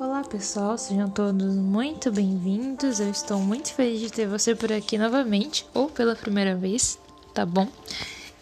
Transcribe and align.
Olá 0.00 0.24
pessoal, 0.24 0.78
sejam 0.78 1.10
todos 1.10 1.54
muito 1.54 2.10
bem-vindos. 2.10 3.00
Eu 3.00 3.10
estou 3.10 3.38
muito 3.38 3.70
feliz 3.74 4.00
de 4.00 4.10
ter 4.10 4.26
você 4.26 4.54
por 4.54 4.72
aqui 4.72 4.96
novamente, 4.96 5.66
ou 5.74 5.90
pela 5.90 6.16
primeira 6.16 6.56
vez, 6.56 6.98
tá 7.34 7.44
bom? 7.44 7.68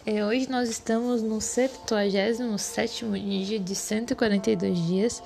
É, 0.05 0.25
hoje 0.25 0.49
nós 0.49 0.69
estamos 0.69 1.21
no 1.21 1.41
77 1.41 3.05
dia 3.45 3.59
de 3.59 3.75
142 3.75 4.87
dias 4.87 5.21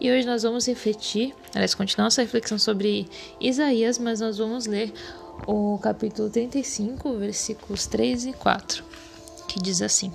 e 0.00 0.10
hoje 0.10 0.26
nós 0.26 0.42
vamos 0.42 0.66
refletir, 0.66 1.32
aliás, 1.54 1.72
continuar 1.72 2.06
nossa 2.06 2.20
reflexão 2.20 2.58
sobre 2.58 3.06
Isaías, 3.40 3.96
mas 3.96 4.18
nós 4.18 4.38
vamos 4.38 4.66
ler 4.66 4.92
o 5.46 5.78
capítulo 5.78 6.28
35, 6.28 7.16
versículos 7.16 7.86
3 7.86 8.26
e 8.26 8.32
4, 8.32 8.82
que 9.46 9.62
diz 9.62 9.80
assim. 9.80 10.12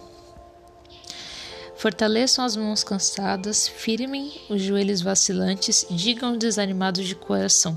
Fortaleçam 1.82 2.46
as 2.46 2.56
mãos 2.56 2.84
cansadas, 2.84 3.68
firmem 3.68 4.32
os 4.52 4.62
joelhos 4.62 5.02
vacilantes, 5.02 5.84
digam 5.90 6.38
desanimados 6.38 7.08
de 7.08 7.16
coração. 7.16 7.76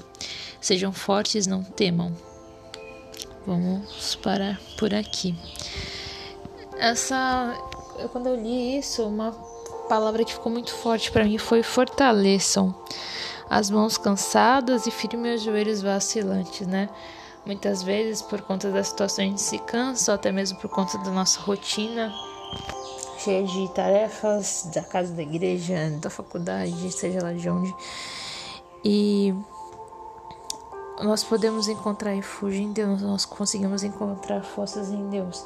Sejam 0.61 0.93
fortes, 0.93 1.47
não 1.47 1.65
temam. 1.65 2.15
Vamos 3.47 4.15
parar 4.17 4.61
por 4.77 4.93
aqui. 4.93 5.35
Essa, 6.77 7.59
quando 8.13 8.27
eu 8.27 8.37
li 8.37 8.77
isso, 8.77 9.09
uma 9.09 9.33
palavra 9.89 10.23
que 10.23 10.35
ficou 10.35 10.53
muito 10.53 10.75
forte 10.75 11.11
para 11.11 11.25
mim 11.25 11.39
foi 11.39 11.63
fortaleçam 11.63 12.75
as 13.49 13.71
mãos 13.71 13.97
cansadas 13.97 14.87
e 14.87 14.91
firmem 14.91 15.35
os 15.35 15.41
joelhos 15.41 15.81
vacilantes, 15.81 16.67
né? 16.67 16.91
Muitas 17.47 17.83
vezes, 17.83 18.21
por 18.21 18.43
conta 18.43 18.71
da 18.71 18.85
situação, 18.85 19.25
a 19.25 19.29
gente 19.29 19.41
se 19.41 19.59
cansa, 19.61 20.13
ou 20.13 20.17
até 20.17 20.31
mesmo 20.31 20.59
por 20.59 20.69
conta 20.69 20.99
da 20.99 21.11
nossa 21.11 21.41
rotina 21.41 22.13
cheia 23.25 23.43
de 23.43 23.69
tarefas 23.73 24.69
da 24.75 24.83
casa 24.83 25.15
da 25.15 25.23
igreja, 25.23 25.91
da 26.01 26.11
faculdade, 26.11 26.93
seja 26.93 27.23
lá 27.23 27.33
de 27.33 27.49
onde. 27.49 27.75
E 28.85 29.35
nós 31.03 31.25
podemos 31.25 31.67
encontrar 31.67 32.13
refúgio 32.13 32.63
em 32.63 32.73
Deus, 32.73 33.01
nós 33.01 33.25
conseguimos 33.25 33.83
encontrar 33.83 34.43
forças 34.43 34.91
em 34.91 35.09
Deus. 35.09 35.45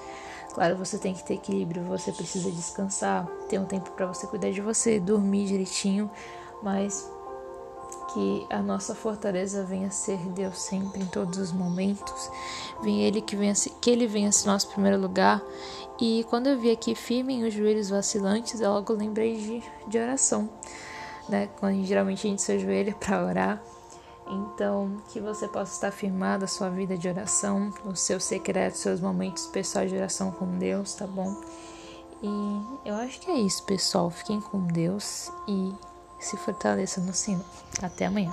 Claro, 0.52 0.76
você 0.76 0.98
tem 0.98 1.14
que 1.14 1.22
ter 1.24 1.34
equilíbrio, 1.34 1.84
você 1.84 2.10
precisa 2.10 2.50
descansar, 2.50 3.26
ter 3.48 3.60
um 3.60 3.64
tempo 3.64 3.92
para 3.92 4.06
você 4.06 4.26
cuidar 4.26 4.50
de 4.50 4.60
você, 4.60 4.98
dormir 4.98 5.46
direitinho, 5.46 6.10
mas 6.60 7.08
que 8.12 8.46
a 8.50 8.60
nossa 8.60 8.94
fortaleza 8.94 9.64
venha 9.64 9.88
a 9.88 9.90
ser 9.90 10.18
Deus 10.30 10.58
sempre 10.58 11.02
em 11.02 11.06
todos 11.06 11.38
os 11.38 11.52
momentos. 11.52 12.30
Vem 12.82 13.02
ele 13.02 13.20
que 13.20 13.36
venha 13.36 13.54
que 13.80 13.90
ele 13.90 14.06
venha 14.06 14.32
ser 14.32 14.48
nosso 14.48 14.68
primeiro 14.68 14.98
lugar. 14.98 15.42
E 16.00 16.24
quando 16.28 16.48
eu 16.48 16.58
vi 16.58 16.70
aqui 16.70 16.94
firme 16.94 17.44
os 17.44 17.52
joelhos 17.52 17.90
vacilantes, 17.90 18.60
eu 18.60 18.70
logo 18.70 18.92
lembrei 18.92 19.36
de, 19.36 19.62
de 19.88 19.98
oração, 19.98 20.48
né? 21.28 21.48
Quando 21.58 21.84
geralmente 21.84 22.26
a 22.26 22.30
gente 22.30 22.42
se 22.42 22.52
ajoelha 22.52 22.94
para 22.94 23.24
orar. 23.24 23.62
Então, 24.30 24.98
que 25.08 25.20
você 25.20 25.48
possa 25.48 25.72
estar 25.72 25.90
firmado 25.90 26.44
a 26.44 26.48
sua 26.48 26.68
vida 26.68 26.98
de 26.98 27.08
oração, 27.08 27.72
os 27.84 28.00
seus 28.00 28.24
secretos, 28.24 28.80
seus 28.80 29.00
momentos 29.00 29.46
pessoais 29.46 29.90
de 29.90 29.96
oração 29.96 30.30
com 30.30 30.58
Deus, 30.58 30.94
tá 30.94 31.06
bom? 31.06 31.34
E 32.22 32.88
eu 32.88 32.94
acho 32.96 33.20
que 33.20 33.30
é 33.30 33.36
isso, 33.36 33.64
pessoal. 33.64 34.10
Fiquem 34.10 34.40
com 34.40 34.66
Deus 34.66 35.32
e 35.46 35.72
se 36.18 36.36
fortaleça 36.36 37.00
no 37.00 37.12
Senhor. 37.12 37.44
Até 37.82 38.06
amanhã. 38.06 38.32